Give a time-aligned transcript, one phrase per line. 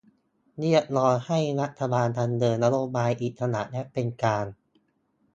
[0.59, 4.45] เรียกร้องให้รัฐบาลดำเนินนโยบายอิสระและเป็นกลาง